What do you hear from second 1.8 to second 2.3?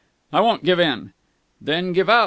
give out!"